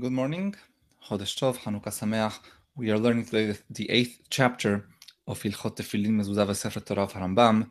[0.00, 0.54] Good morning.
[1.06, 2.38] Chodesh Tov, Hanukkah Sameach.
[2.76, 4.88] We are learning today the eighth chapter
[5.26, 7.68] of Ilchot Tefillin Mezuzah V'Sefer Torah of Harambam.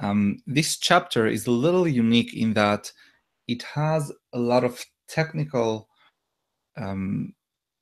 [0.00, 2.90] Um, this chapter is a little unique in that
[3.46, 5.88] it has a lot of technical
[6.76, 7.34] um,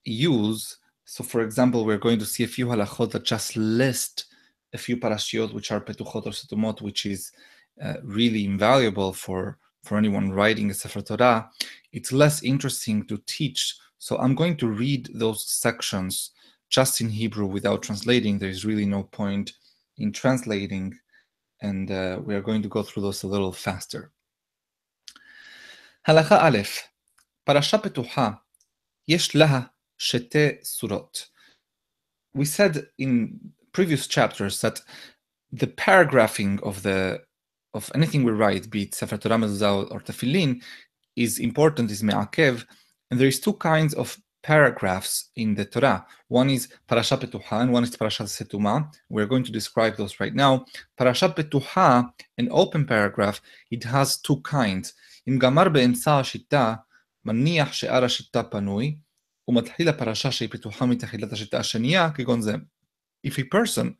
[0.04, 0.76] use.
[1.06, 4.26] So, for example, we're going to see a few halachot that just list
[4.74, 7.32] a few parashiot which are petuchot or setumot, which is
[7.82, 9.56] uh, really invaluable for
[9.88, 11.50] for anyone writing a Sefer Torah,
[11.92, 13.74] it's less interesting to teach.
[13.98, 16.32] So I'm going to read those sections
[16.68, 18.38] just in Hebrew without translating.
[18.38, 19.54] There is really no point
[19.96, 20.94] in translating,
[21.62, 24.12] and uh, we are going to go through those a little faster.
[26.06, 26.88] Halacha Aleph,
[27.46, 28.40] Parasha Petuha,
[29.06, 31.26] Yesh Laha Shete Surot.
[32.34, 33.40] We said in
[33.72, 34.82] previous chapters that
[35.50, 37.22] the paragraphing of the
[37.73, 40.61] of anything we write, be it Sefer Torah Mezuzah or Tefillin,
[41.15, 42.65] is important, is me'akev.
[43.09, 46.05] And there is two kinds of paragraphs in the Torah.
[46.27, 48.93] One is Parashat Petuha and one is Parashat Setuma.
[49.09, 50.65] We're going to describe those right now.
[50.99, 54.93] Parashat Petuha, an open paragraph, it has two kinds.
[55.27, 56.75] אם גמר באמצע השיטה,
[57.25, 58.97] מניח שאר השיטה פנוי,
[59.47, 62.55] ומתחיל הפרשה שהיא פתוחה מתחילת השיטה השנייה, כגון זה.
[63.27, 63.95] If a person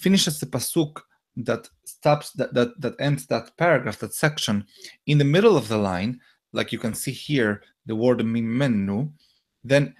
[0.00, 1.00] finishes the pasuk
[1.36, 4.64] that stops that, that that ends that paragraph that section
[5.06, 6.20] in the middle of the line
[6.52, 9.10] like you can see here the word mimenu
[9.64, 9.94] then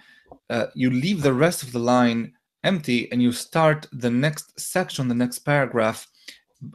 [0.49, 5.07] uh, you leave the rest of the line empty and you start the next section
[5.07, 6.07] the next paragraph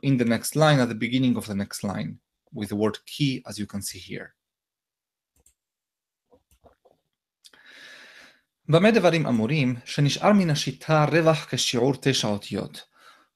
[0.02, 2.18] in the next line at the beginning of the next line
[2.52, 4.32] with the word key as you can see here
[8.68, 12.89] במה דברים אמורים שנשאר מן השיטה רווח כשיעור תשע אותיות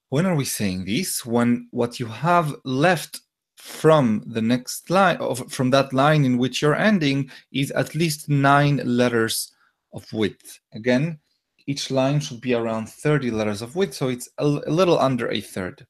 [0.09, 1.25] when are we saying this?
[1.25, 3.21] When what you have left
[3.55, 5.19] from the next line,
[5.49, 9.53] from that line in which you're ending, is at least nine letters
[9.93, 10.59] of width.
[10.73, 11.19] Again,
[11.67, 15.29] each line should be around 30 letters of width, so it's a, a little under
[15.31, 15.85] a third.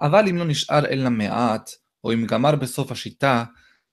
[0.00, 1.70] אבל אם לא נשאר אלא מעט,
[2.04, 3.44] או אם גמר בסוף השיטה,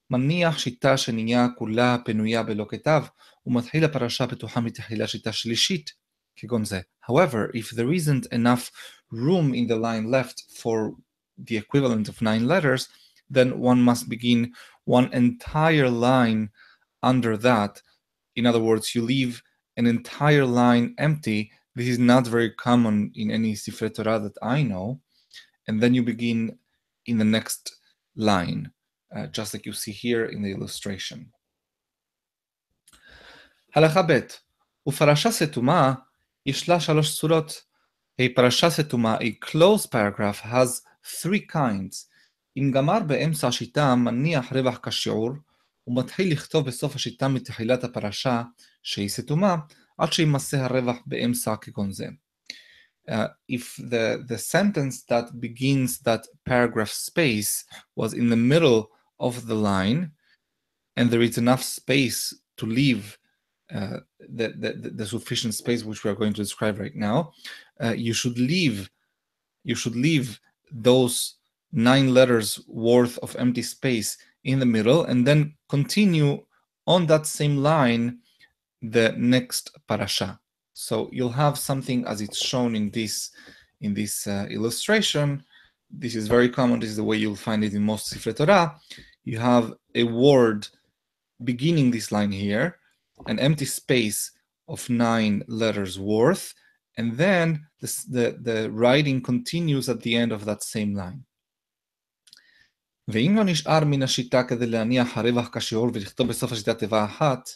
[0.10, 3.04] מניח שיטה שנהיה כולה פנויה בלא כתב,
[3.46, 5.92] ומתחיל הפרשה פתוחה מתחילה שיטה שלישית,
[6.42, 6.82] כגון זה.
[7.08, 8.72] However, if there isn't enough
[9.12, 10.96] room in the line left for
[11.38, 12.90] the equivalent of nine letters,
[13.30, 14.54] then one must begin
[14.86, 16.50] one entire line
[17.04, 17.82] under that.
[18.36, 19.42] In other words, you leave
[19.78, 21.52] an entire line empty.
[21.76, 25.00] This is not very common in any Sifrei Torah that I know.
[25.68, 26.58] And then you begin
[27.06, 27.78] in the next
[28.16, 28.72] line,
[29.16, 31.32] uh, just like you see here in the illustration.
[33.76, 34.20] הלכה ב'
[34.88, 35.94] ופרשה סתומה
[36.48, 37.62] Ishla Shalosh Surot,
[38.18, 40.82] a parasha setuma, a closed paragraph, has
[41.22, 42.08] three kinds.
[42.58, 45.32] אם גמר באמצע השיטה מניח רווח כשיעור,
[45.88, 48.44] ומתחיל לכתוב בסוף השיטה מתחילת הפרשה,
[48.84, 49.56] שהיא סתומה,
[49.98, 52.08] עד שימסה הרווח באמצע כגון זה.
[53.10, 57.64] Uh, if the, the sentence that begins that paragraph space
[57.96, 60.12] was in the middle of the line,
[60.98, 63.18] and there is enough space to leave
[63.75, 67.33] uh, the, the, the, sufficient space which we are going to describe right now,
[67.83, 68.91] uh, you should leave
[69.65, 70.41] you should leave
[70.73, 71.37] those
[71.73, 76.43] nine letters worth of empty space in the middle and then continue
[76.87, 78.19] on that same line
[78.83, 80.39] the next parasha.
[80.75, 83.31] So you'll have something as it's shown in this
[83.81, 85.45] in this uh, illustration.
[85.91, 86.81] This is very common.
[86.81, 88.77] This is the way you'll find it in most Sifrei Torah.
[89.25, 90.67] You have a word
[91.45, 92.79] beginning this line here,
[93.28, 94.32] an empty space
[94.68, 96.54] of nine letters worth,
[96.98, 101.24] and then the, the, the writing continues at the end of that same line.
[103.08, 107.50] ואם לא נשאר מן השיטה כדי להניח הרווח כשיעור ולכתוב בסוף השיטה תיבה אחת,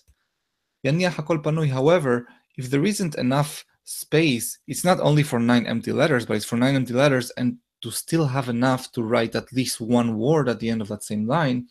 [0.84, 1.74] יניח הכל פנוי.
[1.74, 2.26] However,
[2.60, 6.58] if there isn't enough space, it's not only for nine empty letters, but it's for
[6.58, 10.60] nine empty letters and to still have enough to write at least one word at
[10.60, 11.68] the end of that same line,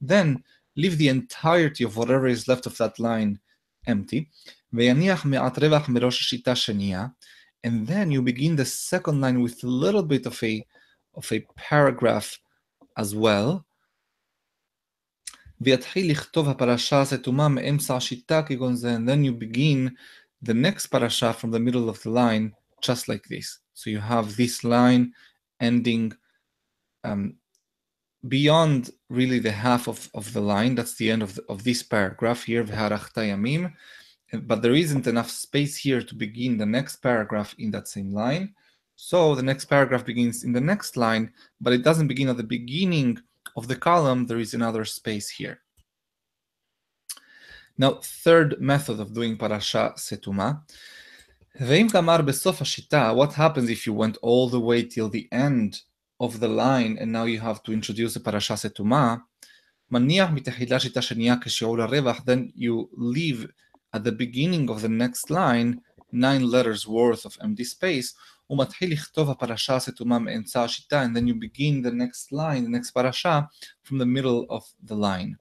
[0.00, 0.42] then
[0.76, 3.38] leave the entirety of whatever is left of that line
[3.88, 4.24] empty,
[4.72, 7.06] ויניח מעט רווח מראש השיטה שנייה,
[7.66, 10.64] and then you begin the second line with a little bit of a,
[11.14, 12.38] of a paragraph
[12.96, 13.62] as well.
[15.60, 19.90] ויתחיל לכתוב הפרשה הסתומה מאמצע השיטה כגון זה, and then you begin
[20.48, 22.52] the next parasha from the middle of the line
[22.82, 23.58] just like this.
[23.74, 25.12] So you have this line
[25.60, 26.12] ending
[27.04, 27.34] um,
[28.27, 31.83] beyond really the half of, of the line, that's the end of, the, of this
[31.83, 37.87] paragraph here, but there isn't enough space here to begin the next paragraph in that
[37.87, 38.53] same line.
[38.95, 41.31] So the next paragraph begins in the next line,
[41.61, 43.19] but it doesn't begin at the beginning
[43.55, 45.61] of the column, there is another space here.
[47.77, 50.61] Now, third method of doing parasha setuma.
[53.15, 55.81] What happens if you went all the way till the end
[56.19, 59.21] of the line, and now you have to introduce the parasha setuma,
[62.25, 63.47] then you leave
[63.93, 65.81] at the beginning of the next line
[66.11, 68.15] nine letters worth of empty space,
[68.49, 73.47] ומתחיל לכתוב הפרשה הסתומה and then you begin the next line, the next parasha,
[73.83, 75.35] from the middle of the line,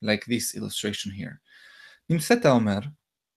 [0.00, 1.40] like this illustration here.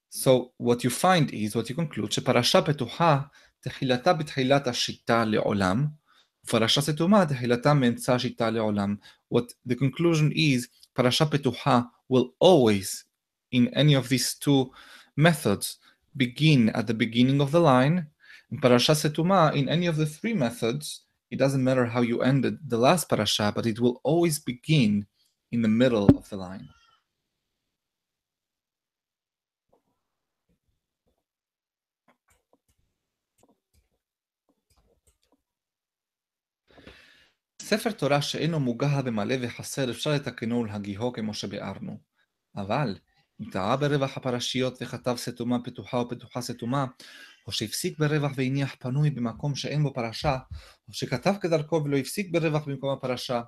[0.08, 3.20] so what you find is, what you conclude, שפרשה פתוחה
[3.60, 6.01] תחילתה בתחילת השיטה leolam.
[6.46, 8.98] Parashat Setumah, the Hilatam and Sashita
[9.28, 13.04] What the conclusion is, Parashat Petuha will always,
[13.52, 14.70] in any of these two
[15.16, 15.78] methods,
[16.16, 18.06] begin at the beginning of the line.
[18.50, 22.58] In Parashat Setumah, in any of the three methods, it doesn't matter how you ended
[22.68, 25.06] the last parasha, but it will always begin
[25.50, 26.68] in the middle of the line.
[37.62, 41.98] ספר תורה שאינו מוגה במלא וחסר אפשר לתקנו ולהגיהו כמו שביארנו.
[42.56, 42.98] אבל
[43.40, 46.86] אם טעה ברווח הפרשיות וכתב סתומה פתוחה או פתוחה סתומה,
[47.46, 50.38] או שהפסיק ברווח והניח פנוי במקום שאין בו פרשה,
[50.88, 53.42] או שכתב כדרכו ולא הפסיק ברווח במקום הפרשה,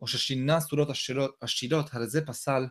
[0.00, 0.88] או ששינה סורות
[1.42, 2.66] השירות הרי זה פסל,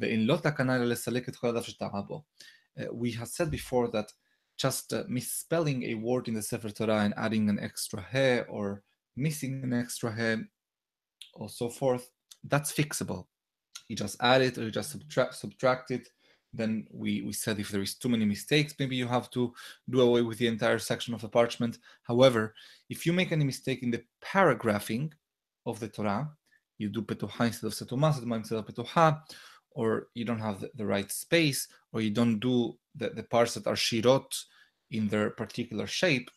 [0.00, 2.24] ואין לו תקנה אלא לסלק את כל הדף שטעה בו.
[2.78, 4.08] Uh, we have said before that
[4.62, 8.82] just uh, misspelling a word in the Sefer Torah and adding an extra he or
[9.16, 10.44] missing an extra he
[11.34, 12.10] or so forth,
[12.44, 13.26] that's fixable.
[13.88, 16.08] You just add it or you just subtract, subtract it.
[16.52, 19.52] Then we, we said if there is too many mistakes, maybe you have to
[19.90, 21.78] do away with the entire section of the parchment.
[22.04, 22.54] However,
[22.88, 25.12] if you make any mistake in the paragraphing
[25.66, 26.30] of the Torah,
[26.78, 29.20] you do petuha instead of setuma, setuma instead of petuha,
[29.72, 33.54] or you don't have the, the, right space, or you don't do the, the parts
[33.54, 34.44] that are shirot
[34.90, 36.30] in their particular shape,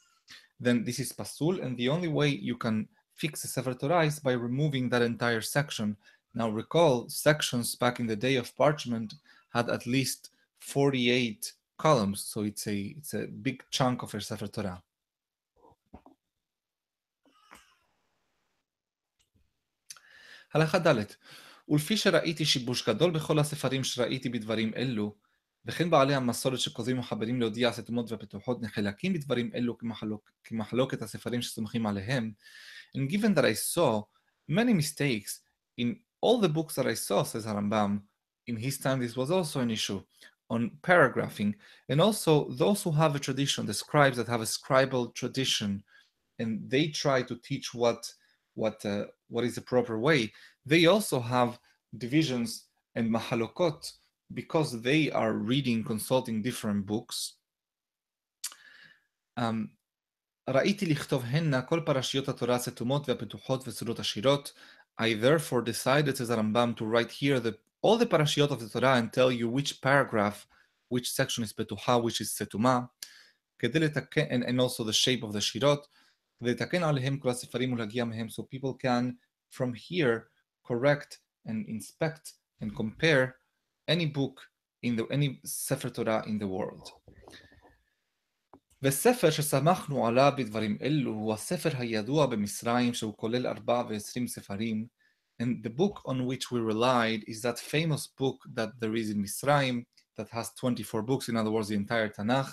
[0.60, 1.60] then this is pasul.
[1.62, 5.42] And the only way you can fix a Sefer Torah is by removing that entire
[5.42, 5.98] section.
[6.34, 9.16] Now recall, sections back in the day of parchment
[9.54, 12.24] had at least 48 columns.
[12.24, 14.82] So it's a it's a big chunk of a sefer Torah.
[20.54, 21.06] הלכה ד'
[21.70, 25.16] ולפי שראיתי שיבוש גדול בכל הספרים שראיתי בדברים אלו,
[25.67, 31.87] וכן בעלי המסורת שכותבים ומחברים להודיע הסתומות והפתוחות נחלקים בדברים אלו כמחלוק, כמחלוקת הספרים שסומכים
[31.87, 32.33] עליהם,
[32.97, 34.03] and given that I saw
[34.49, 35.41] many mistakes
[35.79, 38.03] in all the books that I saw, says Harambam,
[38.47, 40.03] in his time this was also an issue
[40.51, 41.55] on paragraphing,
[41.89, 45.83] and also those who have a tradition, the scribes that have a scribal tradition,
[46.39, 48.03] and they try to teach what
[48.55, 50.33] what uh, what is the proper way.
[50.67, 51.59] They also have
[51.97, 53.81] divisions and mahalokot
[54.33, 57.35] because they are reading, consulting different books.
[59.37, 59.69] Um,
[60.49, 64.53] ראיתי לכתובהנה כל פרשיות התורה הסתומות והפתוחות וסודות השירות,
[65.01, 68.97] I therefore decided, says Rambam, to write here the, all the parashiot of the Torah
[68.97, 70.47] and tell you which paragraph,
[70.89, 72.91] which section is Betuha, which is Setuma,
[73.63, 75.87] and, and also the shape of the Shirot,
[78.31, 79.17] so people can,
[79.51, 80.29] from here,
[80.67, 83.37] correct and inspect and compare
[83.89, 84.41] any book
[84.83, 86.91] in the any Sefer Torah in the world.
[88.83, 94.87] וספר שסמכנו עליו בדברים אלו הוא הספר הידוע במצרים שהוא כולל 24 ספרים
[95.43, 99.23] and the book on which we relied is that famous book that there is in
[99.23, 99.85] Misraim
[100.17, 102.51] that has 24 books, in other words, the entire Tanakh,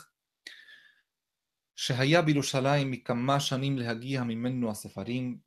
[1.75, 5.38] שהיה בירושלים מכמה שנים להגיע ממנו הספרים,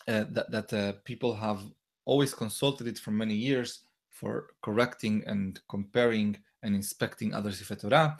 [0.00, 1.60] uh, that, that uh, people have
[2.04, 3.83] always consulted it for many years
[4.15, 8.17] for correcting and comparing and inspecting other Sifrei Torah.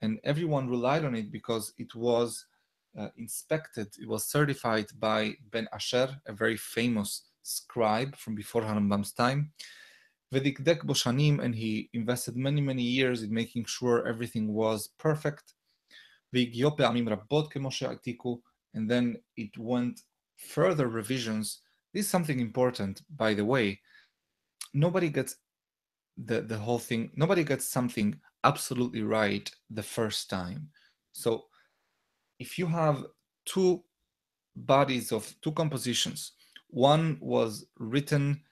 [0.00, 2.46] And everyone relied on it because it was
[2.98, 9.12] uh, inspected, it was certified by Ben Asher, a very famous scribe from before Harambam's
[9.12, 9.52] time.
[10.32, 15.54] Boshanim, and he invested many, many years in making sure everything was perfect.
[18.74, 20.02] And then it went
[20.38, 21.60] further revisions.
[21.92, 23.80] This is something important, by the way.
[24.72, 25.36] Nobody gets
[26.16, 30.68] the, the whole thing, nobody gets something absolutely right the first time.
[31.12, 31.44] So
[32.38, 33.04] if you have
[33.44, 33.82] two
[34.56, 36.32] bodies of two compositions,
[36.68, 38.42] one was written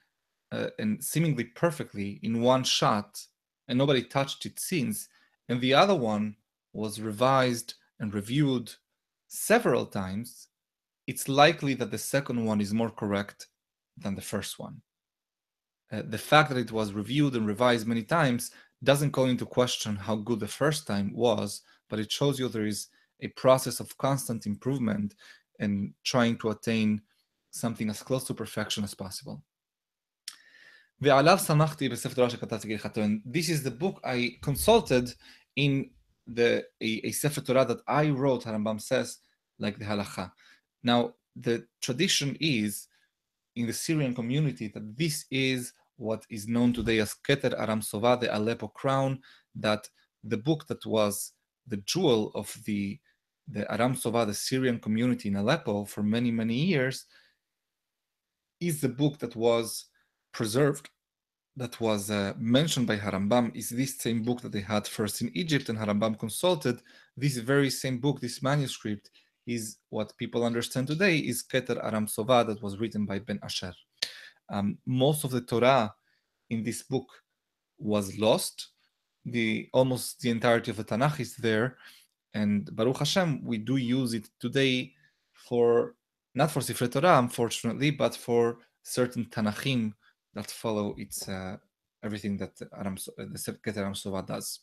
[0.51, 3.21] uh, and seemingly perfectly in one shot,
[3.67, 5.09] and nobody touched it since,
[5.49, 6.35] and the other one
[6.73, 8.71] was revised and reviewed
[9.27, 10.47] several times,
[11.06, 13.48] it's likely that the second one is more correct
[13.96, 14.80] than the first one.
[15.92, 18.50] Uh, the fact that it was reviewed and revised many times
[18.82, 22.66] doesn't call into question how good the first time was, but it shows you there
[22.66, 22.88] is
[23.20, 25.14] a process of constant improvement
[25.60, 27.00] and trying to attain
[27.50, 29.42] something as close to perfection as possible.
[31.00, 33.00] ועליו שמחתי בספר תורה שכתבתי כהלכתו.
[33.00, 35.14] And this is the book I consulted
[35.56, 35.90] in
[36.26, 39.18] the, a, a Sefer Torah that I wrote, Harambam says,
[39.58, 40.30] like the halacha.
[40.83, 42.87] Now, the tradition is
[43.55, 48.19] in the Syrian community that this is what is known today as Keter Aram Sova,
[48.19, 49.19] the Aleppo crown,
[49.55, 49.89] that
[50.23, 51.33] the book that was
[51.67, 52.99] the jewel of the,
[53.47, 57.05] the Aram Sova, the Syrian community in Aleppo for many, many years,
[58.59, 59.85] is the book that was
[60.31, 60.89] preserved,
[61.55, 65.31] that was uh, mentioned by Harambam, is this same book that they had first in
[65.35, 66.81] Egypt and Harambam consulted.
[67.15, 69.09] This very same book, this manuscript,
[69.47, 73.73] is what people understand today is Keter Aram Sova that was written by Ben Asher.
[74.49, 75.93] Um, most of the Torah
[76.49, 77.07] in this book
[77.79, 78.69] was lost.
[79.25, 81.77] The almost the entirety of the Tanakh is there,
[82.33, 84.93] and Baruch Hashem, we do use it today
[85.33, 85.95] for
[86.33, 89.93] not for Sifrei Torah, unfortunately, but for certain Tanachim
[90.33, 91.57] that follow its uh,
[92.03, 94.59] everything that Aram, the Keter Aram Sova does.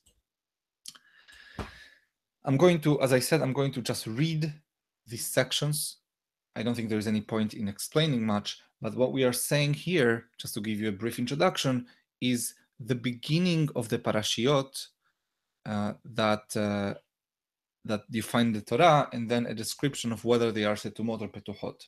[2.45, 4.53] I'm going to, as I said, I'm going to just read
[5.08, 5.98] these sections.
[6.56, 10.26] I don't think there's any point in explaining much, but what we are saying here,
[10.40, 11.86] just to give you a brief introduction,
[12.22, 14.88] is the beginning of the parashiot
[15.66, 16.94] uh, that uh,
[17.86, 21.30] that you find the Torah, and then a description of whether they are setumot or
[21.30, 21.88] petuchot.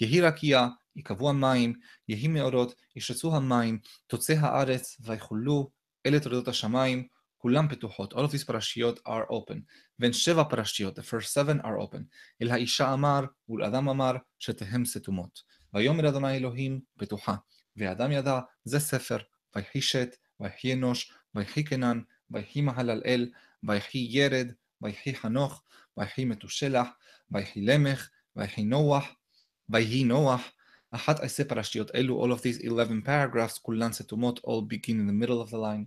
[0.00, 1.74] יהי רקיע, יקבעו המים,
[2.08, 5.70] יהי מאורות, ישרצו המים, תוצא הארץ, ויחולו,
[6.06, 7.06] אלה תולדות השמיים,
[7.42, 8.12] כולם פתוחות.
[8.12, 9.60] All of these parashiyot are open.
[9.98, 12.02] בין שבע פרשיות, the first seven are open.
[12.42, 15.42] אל האישה אמר, ולאדם אמר, שתיהם סתומות.
[15.74, 17.34] ויאמר אדוני אלוהים, פתוחה.
[17.76, 19.18] ואדם ידע, זה ספר,
[19.56, 22.00] ויחי שת, ויחי אנוש, ויחי קנן,
[22.30, 23.30] ויחי מהללאל,
[23.62, 24.52] ויחי ירד,
[24.82, 25.62] ויחי חנוך,
[25.96, 26.88] ויחי מתושלח,
[27.30, 29.14] ויחי למך, ויחי נוח,
[29.68, 30.52] ויהי נוח.
[30.90, 35.26] אחת עשה פרשיות אלו, all of these 11 paragraphs, כולן סתומות, all begin in the
[35.26, 35.84] middle of the line.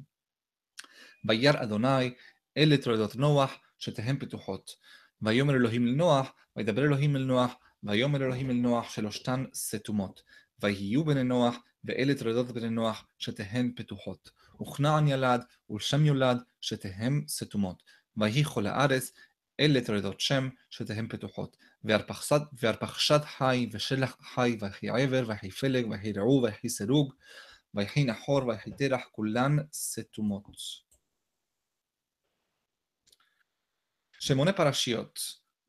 [1.28, 2.14] וירא אדוני
[2.56, 4.70] אלה תולדות נוח שתיהן פתוחות.
[5.22, 10.22] ויאמר אלוהים לנוח, וידבר אלוהים אל נוח, ויאמר אלוהים אל נוח שלושתן סתומות.
[10.62, 14.30] ויהיו בני נוח, ואלה תולדות בני נוח שתיהן פתוחות.
[14.62, 15.40] וכנען ילד,
[15.70, 17.82] ולשם יולד, שתיהן סתומות.
[18.16, 19.12] ויהי כל הארץ,
[19.60, 21.56] אלה תולדות שם, שתיהן פתוחות.
[22.62, 27.12] וארפחשד חי, ושלח חי, ויחי עבר, ויחי פלג, ויחי רעו, ויחי סירוג,
[27.74, 30.85] ויחי נחור, ויחי תרח, כולן סתומות.
[34.20, 35.20] שמונה פרשיות.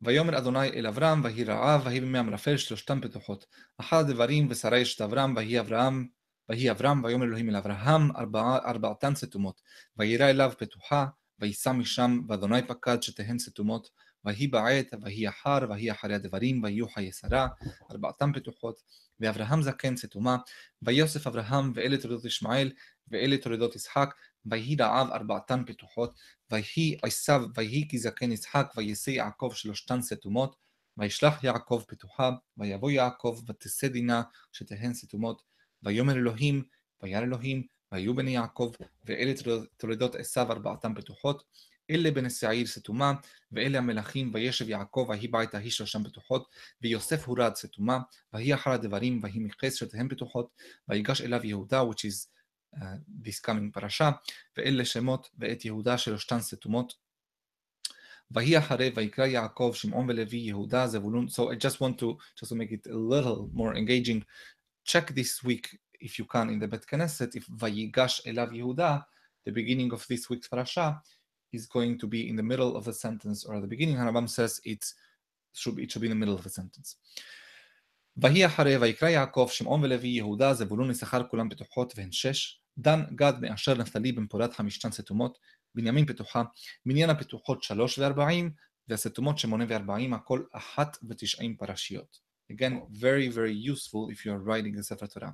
[0.02, 3.46] ויאמר אדוני אל אברהם, ויהי רעב, ויהי במי המרפל, שלושתם פתוחות.
[3.78, 6.08] אחד הדברים ושרי אשת אברהם, ויהי אברהם,
[6.50, 9.62] ויהי אברהם, ויאמר אלוהים אל אברהם, ארבע, ארבעתן סתומות.
[9.98, 11.06] וירא אליו פתוחה,
[11.40, 13.90] ויישא משם, ואדוני פקד שתיהן סתומות.
[14.26, 17.48] ויהי בעת, ויהי אחר, ויהי אחרי הדברים, ויהיו חיי שרה,
[17.92, 18.82] ארבעתם פתוחות.
[19.20, 20.38] ואברהם זקן סתומה,
[20.82, 22.72] ויוסף אברהם, ואלה תולדות ישמעאל,
[23.08, 24.14] ואלה תולדות יצחק,
[24.52, 26.14] ויהי רעב ארבעתן פתוחות,
[26.52, 30.56] ויהי עשיו, ויהי כי זקן יצחק, וישא יעקב שלושתן סתומות,
[30.98, 35.42] וישלח יעקב פתוחה, ויבוא יעקב, ותשא דינה, שתיהן סתומות,
[35.84, 36.64] ויאמר אלוהים,
[37.04, 38.72] וירא אלוהים, והיו בני יעקב,
[39.06, 39.34] ואלה
[39.78, 41.44] תולדות עשיו ארבעתם פתוחות,
[41.90, 43.14] אלה בני שעיר סתומה,
[43.52, 46.50] ואלה המלכים, וישב יעקב, ויהי בית ההיא שלושם פתוחות,
[46.82, 48.00] ויוסף הורד סתומה,
[48.34, 50.50] ויהי אחר הדברים, ויהי מכס שתיהם פתוחות,
[50.90, 52.37] ויגש אליו יהודה, which is
[53.24, 54.12] this coming parasha,
[54.58, 56.94] ואלה שמות ואת יהודה שלושתן סתומות.
[58.32, 61.28] ויהי אחרי ויקרא יעקב, שמעון ולוי, יהודה, זבולון.
[61.28, 64.24] So I just want to, just to make it a little more engaging,
[64.84, 68.98] check this week, if you can, in the Bet Knesset, if ויגש אליו יהודה,
[69.48, 71.02] the beginning of this week's parasha,
[71.54, 73.96] is going to be in the middle of the sentence or at the beginning.
[73.96, 74.84] Harambam says it
[75.54, 76.98] should, it should be in the middle of the sentence.
[78.18, 83.34] ויהי אחרי ויקרא יעקב שמעון ולוי יהודה זבולון יששכר כולם פתוחות והן שש דן גד
[83.42, 85.38] מאשר נפתלי בן פורת חמישתן סתומות
[85.76, 86.44] בנימין פתוחה
[86.86, 88.52] מניין הפתוחות שלוש וארבעים
[88.88, 92.20] והסתומות שמונה וארבעים הכל אחת ותשעים פרשיות.
[92.52, 95.30] Again, very very useful if you are writing the ספר תורה.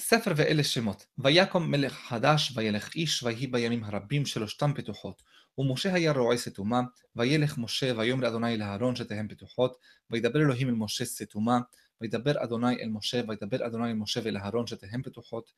[0.00, 5.22] ספר ואלה שמות, ויקום מלך חדש, וילך איש, ויהי בימים הרבים שלושתם פתוחות.
[5.58, 6.82] ומשה היה רועה סתומה,
[7.16, 9.76] וילך משה, ויאמר אדוני אל אהרון שתיהם פתוחות,
[10.10, 11.58] וידבר אלוהים אל משה סתומה,
[12.00, 15.52] וידבר אדוני אל משה, וידבר אדוני אל משה ואל אהרון שתיהם פתוחות,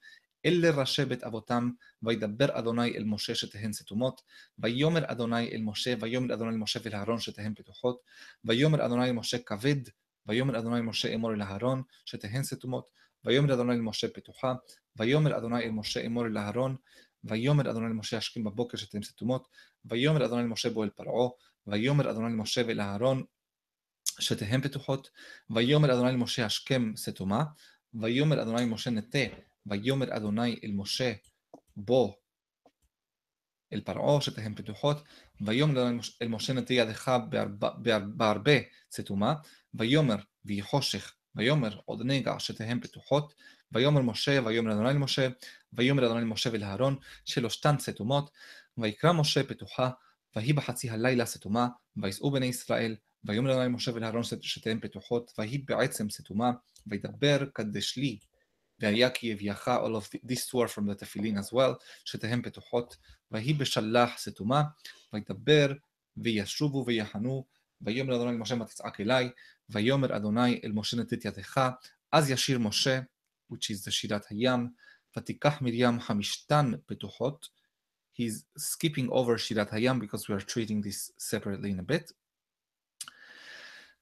[0.46, 1.70] אלה ראשי בית אבותם,
[2.02, 4.22] וידבר אדוני אל משה שתיהן סתומות,
[4.58, 8.00] ויאמר אדוני אל משה, ויאמר אדוני אל משה ואל אהרון שתיהם פתוחות,
[8.44, 9.80] ויאמר אדוני אל משה כבד,
[10.26, 12.90] ויאמר אדוני אל משה אמור אל אהרון, שתהן סתומות,
[13.24, 14.54] ויאמר אדוני אל משה פתוחה,
[14.96, 16.76] ויאמר אדוני אל משה אמור אל אהרון,
[17.24, 19.48] ויאמר אדוני אל משה השכם בבוקר שתהן סתומות,
[19.84, 21.28] ויאמר אדוני אל משה בוא אל פרעה,
[21.66, 23.22] ויאמר אדוני אל משה ואל אהרון,
[24.20, 25.10] שתהן פתוחות,
[25.50, 27.44] ויאמר אדוני אל משה השכם סתומה,
[27.94, 29.18] ויאמר אדוני אל משה נטה,
[29.66, 31.12] ויאמר אדוני אל משה
[31.76, 32.12] בוא
[33.72, 34.96] אל פרעה שתהן פתוחות,
[35.40, 35.88] ויאמר
[36.22, 37.12] אל משה נטה ידך
[38.16, 38.52] בהרבה
[38.92, 39.34] סתומה,
[39.74, 43.34] ויאמר ויהי חושך, ויאמר עוד נגע שתהן פתוחות,
[43.72, 45.28] ויאמר משה, ויאמר אדוני אל משה,
[45.72, 48.30] ויאמר אדוני אל משה ואל אהרון, שלושתן סתומות,
[48.78, 49.90] ויקרא משה פתוחה,
[50.36, 55.58] ויהי בחצי הלילה סתומה, ויסעו בני ישראל, ויאמר אדוני משה ואל אהרון שתהן פתוחות, ויהי
[55.58, 56.50] בעצם סתומה,
[56.86, 58.18] וידבר קדש לי,
[58.80, 62.96] והיה כי יביאך, all of this two are from the תפילין as well, שתהן פתוחות,
[63.30, 64.62] ויהי בשלח סתומה,
[65.12, 65.72] וידבר
[66.16, 67.44] וישובו ויחנו,
[67.80, 69.30] ויאמר אדוני אל משה מה תצעק אליי,
[69.70, 71.70] ויאמר אדוני אל משה נתת ידך,
[72.12, 73.00] אז ישיר משה,
[73.51, 74.69] which is the שירת הים,
[75.17, 77.47] ותיקח מרים חמישתן פתוחות,
[78.19, 82.13] he's skipping over שירת הים because we are treating this separately in a bit.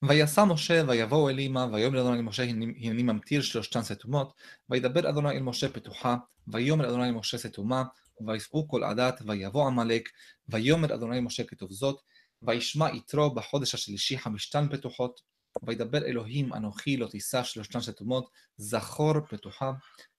[0.03, 4.33] ויסע משה ויבואו אל אמה, ויאמר אדוני אל משה הנני ממטיר שלושתן סתומות,
[4.69, 7.83] וידבר אדוני אל משה פתוחה, ויאמר אדוני אל משה סתומה,
[8.27, 10.09] ויסעו כל עדת, ויבוא עמלק,
[10.49, 12.01] ויאמר אדוני אל משה כתוב זאת,
[12.41, 15.21] וישמע יתרו בחודש השלישי חמישתן פתוחות,
[15.65, 19.71] וידבר אלוהים אנוכי לא תישא שלושתן סתומות, זכור פתוחה,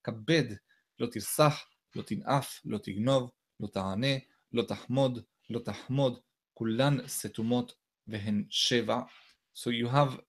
[0.03, 0.43] כבד
[0.99, 1.65] לא תרסח,
[1.95, 4.17] לא תנאף, לא תגנוב, לא תענה,
[4.53, 6.19] לא תחמוד, לא תחמוד,
[6.53, 7.73] כולן סתומות
[8.07, 9.01] והן שבע.
[9.55, 10.19] So you have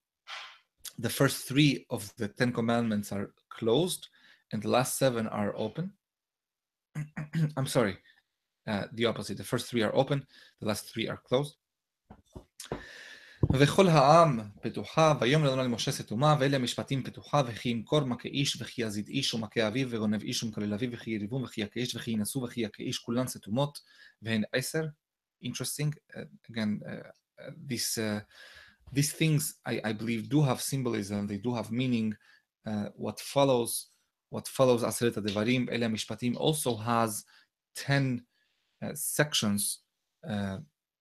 [0.99, 4.09] the first three of the Ten Commandments are closed,
[4.53, 5.93] and the last seven are open.
[7.57, 7.97] I'm sorry,
[8.67, 9.37] uh, the opposite.
[9.39, 10.27] The first three are open,
[10.61, 11.57] the last three are closed.
[13.54, 18.82] וכל העם פתוחה, ויאמר אדוני למשה סתומה, ואלה המשפטים פתוחה, וכי ימכור מכה איש, וכי
[18.82, 22.42] יזיד איש, ומכה אביו, וגונב איש, ומקלל אביו, וכי יריבום, וכי יכה איש, וכי ינסו,
[22.42, 23.80] וכי יכה איש, כולן סתומות,
[24.22, 24.86] והן עשר.
[25.42, 25.94] Interesting.
[26.16, 28.20] Uh, again, uh, this, uh,
[28.92, 32.16] these things, I, I believe, do have symbolism, they do have meaning.
[32.68, 33.88] Uh, what follows,
[34.30, 37.24] what follows עשרת הדברים, אלה המשפטים, also has
[37.76, 38.20] 10
[38.84, 39.80] uh, sections
[40.28, 40.58] uh,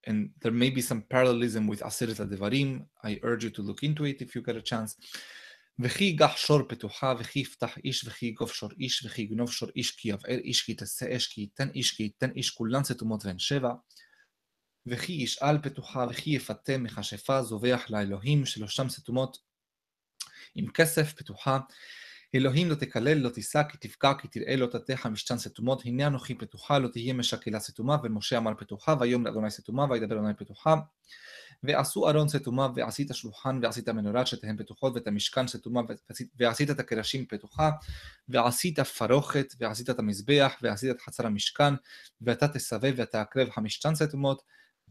[0.07, 2.85] and there may be some parallelism with Aseret Devarim.
[3.03, 4.95] I urge you to look into it if you get a chance.
[5.79, 9.91] וכי יגח שור פתוחה, וכי יפתח איש, וכי יגוף שור איש, וכי יגנוב שור איש,
[9.91, 13.39] כי יבער איש, כי תעשה אש, כי ייתן איש, כי ייתן איש, כולן סתומות והן
[13.39, 13.73] שבע.
[14.85, 19.37] וכי ישאל פתוחה, וכי יפתה מכשפה, זובח לאלוהים, שלושתם סתומות
[20.55, 21.59] עם כסף פתוחה.
[22.34, 26.34] אלוהים לא תקלל, לא תישא, כי תפקע, כי תראה לא תתך משתן סתומות, הנה אנוכי
[26.34, 30.74] פתוחה, לא תהיה משקלה סתומה, ומשה אמר פתוחה, ויאמר לאדוני סתומה, וידבר אדוני פתוחה.
[31.62, 35.80] ועשו ארון סתומה, ועשית שולחן, ועשית מנורה שתהן פתוחות, ואת המשכן סתומה,
[36.36, 37.70] ועשית את הקרשים פתוחה,
[38.28, 41.74] ועשית פרוכת, ועשית את המזבח, ועשית את חצר המשכן,
[42.20, 44.42] ואתה תסבב ותעקרב חמישתן סתומות,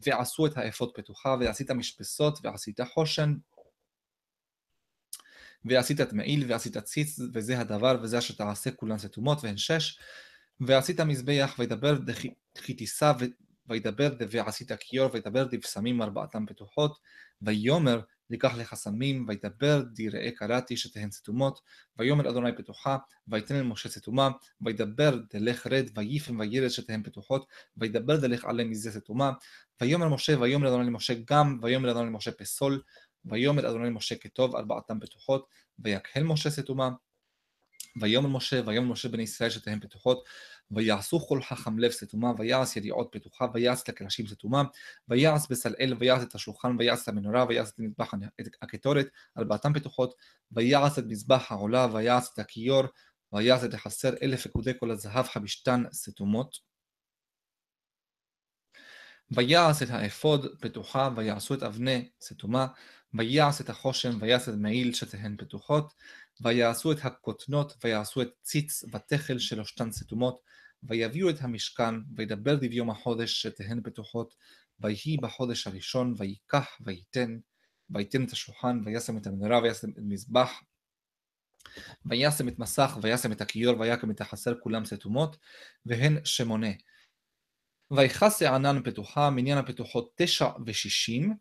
[0.06, 3.34] ועשו את האפוד פתוחה, ועשית משפסות, ועשית חושן,
[5.68, 9.98] ועשית את מעיל, ועשית ציץ, וזה הדבר, וזה אשר תעשה כולן סתומות, והן שש.
[10.60, 11.98] ועשית מזבח, וידבר
[12.54, 13.12] דכי תישא,
[13.68, 16.98] וידבר ועשית כיור, וידבר דבשמים ארבעתם פתוחות,
[17.42, 18.00] ויאמר
[18.30, 21.60] לקח לך סמים, וידבר די ראה קראתי שתהן סתומות,
[21.98, 22.96] ויאמר אדוני פתוחה,
[23.28, 28.92] ויתן אל משה סתומה, וידבר דלך רד, ויפן וירד שתהן פתוחות, וידבר דלך עלה מזה
[28.92, 29.32] סתומה,
[29.80, 32.82] ויאמר משה, ויאמר אדוני למשה גם, ויאמר אדוני למשה פסול,
[33.24, 35.46] ויאמר אדוני למשה כטוב ארבעתם פתוחות,
[35.78, 36.90] ויקהל משה סתומה.
[38.00, 40.24] ויאמר משה, ויאמר משה בני ישראל שתהן פתוחות,
[40.70, 44.62] ויעשו כל חכם לב סתומה, ויעש ידיעות פתוחה, ויעש את הקרשים סתומה,
[45.08, 48.14] ויעש בצלאל, ויעש את השולחן, ויעש את המנורה, ויעש את מזבח
[48.62, 49.06] הקטורת,
[49.38, 50.14] ארבעתם פתוחות,
[50.52, 52.82] ויעש את מזבח העולה, ויעש את הכיור,
[53.32, 56.68] ויעש את החסר אלף פקודי כל הזהב חמישתן סתומות.
[59.30, 62.66] ויעש את האפוד פתוחה, ויעשו את אבני סתומה,
[63.14, 65.94] ויעש את החושן, ויעש את מעיל שתהן פתוחות,
[66.40, 70.40] ויעשו את הכותנות, ויעשו את ציץ ותכל שלושתן סתומות,
[70.82, 74.34] ויביאו את המשכן, וידבר דביום החודש שתהן פתוחות,
[74.80, 77.38] ויהי בחודש הראשון, ויקח וייתן,
[77.90, 80.50] וייתן את השולחן, וישם את המנורה, וישם את מזבח,
[82.06, 85.36] וישם את מסך, וישם את הכיור, ויקם את החסר, כולם סתומות,
[85.86, 86.70] והן שמונה.
[87.90, 91.36] ויכסה ענן פתוחה, מניין הפתוחות תשע ושישים,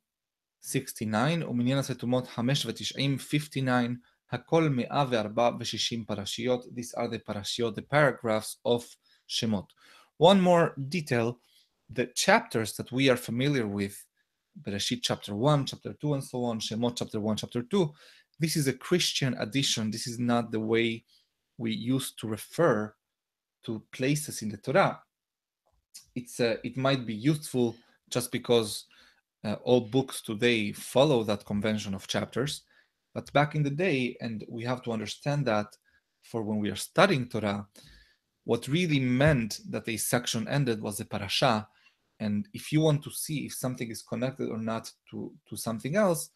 [0.62, 3.88] 69, ומניין הסתומות חמש ותשעים, 59,
[4.30, 6.64] הכל מאה וארבע ושישים פרשיות.
[6.64, 8.82] These are the פרשיות, the paragraphs of
[9.26, 9.72] שמות.
[10.18, 11.32] One more detail,
[11.90, 13.94] the chapters that we are familiar with,
[14.56, 17.92] בראשית chapter 1, chapter 2 and so on, שמות chapter 1, chapter 2,
[18.42, 19.90] this is a Christian addition.
[19.90, 21.04] This is not the way
[21.58, 22.92] we used to refer
[23.64, 25.00] to places in the Torah.
[26.14, 27.76] It's uh, it might be useful
[28.10, 28.86] just because
[29.47, 32.63] uh, all books today follow that convention of chapters,
[33.15, 35.77] but back in the day, and we have to understand that
[36.21, 37.65] for when we are studying Torah,
[38.43, 41.67] what really meant that a section ended was a parasha.
[42.19, 45.95] And if you want to see if something is connected or not to, to something
[45.95, 46.29] else,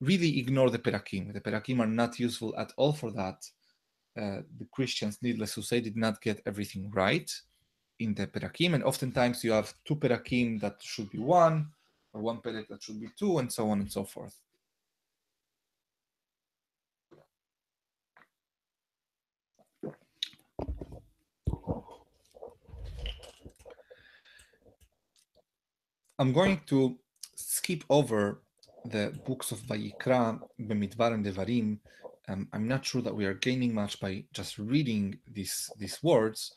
[0.00, 1.32] really ignore the perakim.
[1.32, 3.38] The perakim are not useful at all for that.
[4.16, 7.30] Uh, the Christians, needless to say, did not get everything right
[7.98, 11.68] in the perakim, and oftentimes you have two perakim that should be one,
[12.12, 14.36] or one perek that should be two, and so on and so forth.
[26.18, 26.96] I'm going to
[27.34, 28.42] skip over
[28.84, 31.78] the books of Vayikra, Bemidbar, and Devarim.
[32.28, 36.54] Um, I'm not sure that we are gaining much by just reading these these words.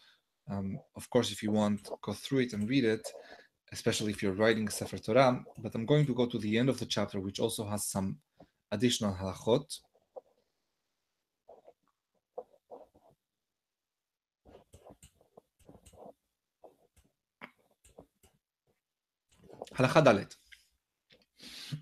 [0.51, 3.07] Um, of course, if you want, go through it and read it,
[3.75, 5.43] especially if you're writing Sefer Torah.
[5.63, 8.17] But I'm going to go to the end of the chapter, which also has some
[8.71, 9.67] additional halachot.
[19.77, 20.31] Halacha Dalet.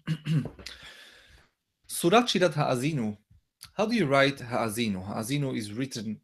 [1.87, 3.15] Surat Shirat Ha'azinu.
[3.77, 4.99] How do you write Ha'azinu?
[5.09, 6.19] Ha'azinu is written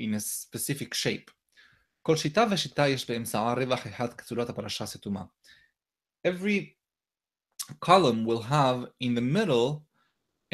[0.00, 1.30] in a specific shape.
[2.05, 5.23] כל שיטה ושיטה יש באמצעה רווח אחד כצורת הפרשה סתומה.
[6.27, 6.75] Every
[7.85, 9.83] column will have in the middle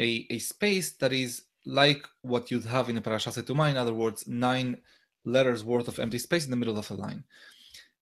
[0.00, 3.94] a, a space that is like what you'd have in a parasha setuma, in other
[3.94, 4.76] words, nine
[5.24, 7.22] letters worth of empty space in the middle of a line.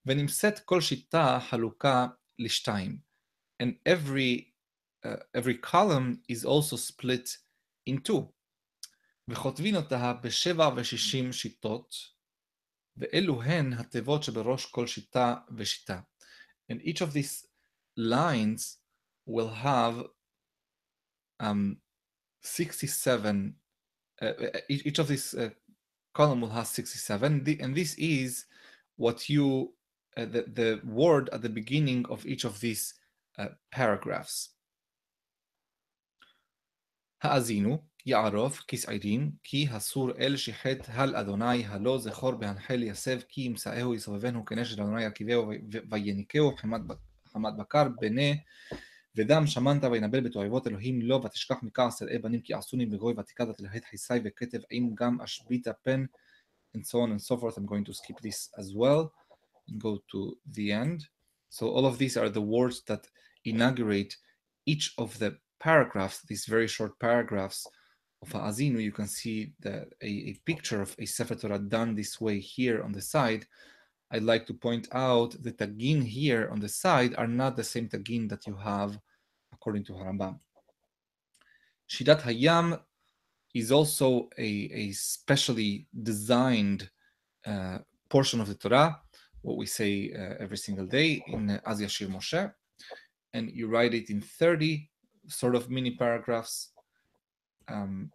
[0.07, 2.07] ונמצאת כל שיטה חלוקה
[2.39, 2.99] לשתיים.
[3.63, 4.53] And every,
[5.05, 7.37] uh, every column is also split
[7.91, 8.33] in two.
[9.29, 11.95] וכותבין אותה בשבע ושישים שיטות,
[12.97, 16.01] ואלו הן התיבות שבראש כל שיטה ושיטה.
[16.73, 17.47] And each of these
[17.97, 18.79] lines
[19.27, 20.05] will have
[21.41, 21.77] um,
[22.43, 23.55] 67,
[24.23, 24.33] uh,
[24.69, 25.51] each of these uh,
[26.15, 28.47] column will have 67, and this is
[28.97, 29.75] what you,
[30.17, 32.95] uh, the, the word at the beginning of each of these
[33.39, 34.53] uh, paragraphs.
[37.23, 43.95] האזינו, יערוף כסעירים, כי הסור אל שיחת הל אדוני, הלא זכור בהנחל יסב, כי ימצאהו
[43.95, 45.51] יסובבנו כנשת אדוני ירכיבהו
[45.91, 46.57] ויניקהו
[47.27, 48.39] חמת בקר בני
[49.17, 53.85] ודם שמנת וינבל בתועבות אלוהים לו ותשכח מכעס אלאי בנים כי עשוני בגוי ותקדת אלהת
[53.85, 56.05] חיסי וכתב האם גם אשביתה פן
[56.77, 57.57] and so on and so forth.
[57.57, 59.13] I'm going to skip this as well
[59.69, 61.07] and go to the end.
[61.49, 63.09] So all of these are the words that
[63.45, 64.15] inaugurate
[64.67, 67.67] each of the paragraphs, these very short paragraphs
[68.22, 68.82] of Azinu.
[68.82, 72.84] You can see the, a, a picture of a Sefer Torah done this way here
[72.84, 73.46] on the side.
[74.12, 77.88] I'd like to point out the tagin here on the side are not the same
[77.88, 79.00] tagin that you have
[79.54, 80.40] according to Harambam.
[81.90, 82.80] Shirat Hayam
[83.54, 86.90] is also a, a specially designed
[87.46, 87.80] uh,
[88.10, 89.00] portion of the Torah,
[89.42, 92.52] what we say uh, every single day in uh, Az Yashir Moshe,
[93.34, 94.90] and you write it in 30
[95.28, 96.72] sort of mini paragraphs.
[97.68, 98.12] Um,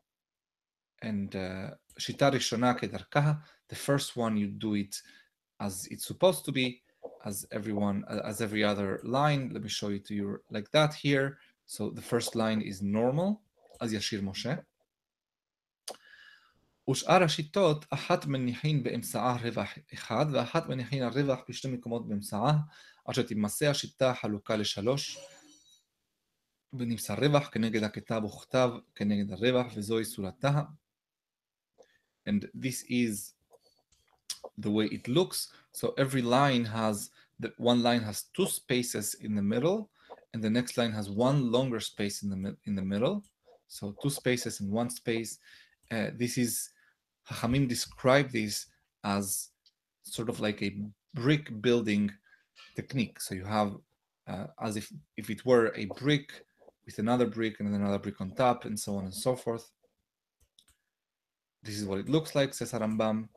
[1.03, 5.01] and uh, Shita Rishona Kedarkaha, the first one you do it
[5.61, 6.83] as it's supposed to be,
[7.25, 9.51] as everyone, as every other line.
[9.53, 11.39] Let me show you to you like that here.
[11.67, 13.41] So the first line is normal,
[13.81, 14.59] Az Yashir Moshe.
[16.91, 22.53] ושאר השיטות, אחת מניחין באמצעה רווח אחד, ואחת מניחין הרווח בשני מקומות באמצעה,
[23.05, 25.19] עד שתימסה השיטה חלוקה לשלוש.
[26.74, 30.62] ונמצא רווח כנגד הכתב וכתב כנגד הרווח, וזוהי סורתה.
[32.30, 33.34] And this is
[34.58, 35.52] the way it looks.
[35.74, 39.90] So every line has, the one line has two spaces in the middle,
[40.34, 43.24] and the next line has one longer space in the, in the middle.
[43.68, 45.40] So two spaces and one space.
[45.92, 46.70] Uh, this is,
[47.30, 48.68] Hachamim describe this
[49.04, 49.50] as
[50.04, 50.78] sort of like a
[51.14, 52.12] brick building
[52.76, 53.20] technique.
[53.20, 53.76] So you have
[54.28, 56.45] uh, as if, if it were a brick
[56.87, 59.71] with another brick and another brick on top and so on and so forth.
[61.63, 63.29] This is what it looks like, says Harambam.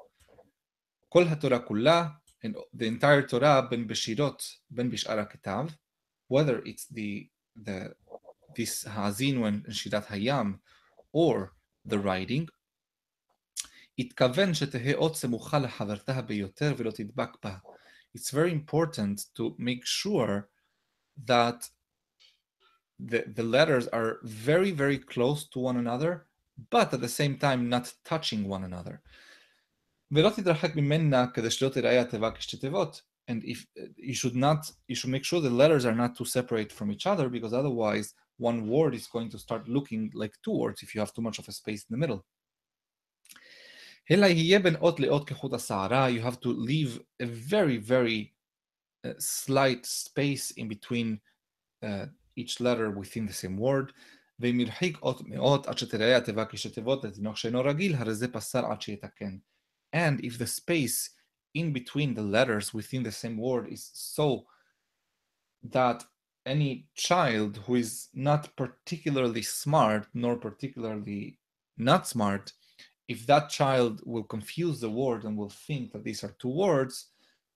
[1.11, 5.75] Kol HaTorah Kula, and the entire Torah ben Beshirot, ben Bishara Kitav,
[6.27, 7.93] whether it's the the
[8.55, 10.59] this Hazin and Shirat Hayam
[11.11, 11.53] or
[11.85, 12.47] the writing,
[13.97, 14.13] it's
[18.31, 20.49] very important to make sure
[21.25, 21.69] that
[22.99, 26.25] the, the letters are very, very close to one another,
[26.69, 29.01] but at the same time not touching one another.
[33.29, 36.71] And if you should not, you should make sure the letters are not too separate
[36.71, 40.81] from each other because otherwise one word is going to start looking like two words
[40.81, 42.25] if you have too much of a space in the middle.
[46.07, 48.33] You have to leave a very, very
[49.05, 51.21] uh, slight space in between
[51.83, 52.07] uh,
[52.38, 53.92] each letter within the same word.
[54.38, 58.64] ואם ירחיק אות מאות עד שתראה התיבה כשתי תיבות לתינוק שאינו רגיל, הרי זה פסל
[58.64, 59.38] עד שיתקן.
[59.96, 61.10] And if the space
[61.54, 64.44] in between the letters within the same word is so
[65.72, 66.04] that
[66.46, 71.38] any child who is not particularly smart nor particularly
[71.78, 72.52] not smart
[73.08, 77.10] if that child will confuse the word and will think that these are two words,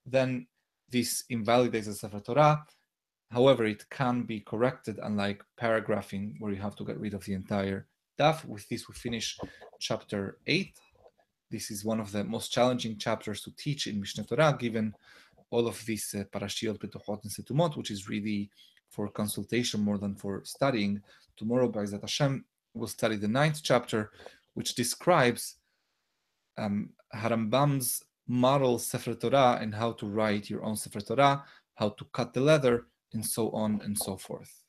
[0.04, 0.46] then
[0.90, 2.64] this invalidates the Sefer Torah.
[3.33, 7.33] However, it can be corrected, unlike paragraphing, where you have to get rid of the
[7.33, 7.87] entire
[8.19, 8.45] daf.
[8.45, 9.39] With this, we finish
[9.79, 10.77] chapter 8.
[11.49, 14.93] This is one of the most challenging chapters to teach in Mishneh Torah, given
[15.49, 18.51] all of these uh, parashiot, petuchot, and setumot, which is really
[18.89, 21.01] for consultation more than for studying.
[21.35, 24.11] Tomorrow, B'ezrat Hashem, we'll study the ninth chapter,
[24.53, 25.55] which describes
[26.59, 31.43] um, Harambam's model Sefer Torah and how to write your own Sefer Torah,
[31.73, 34.62] how to cut the leather, and so on and so forth.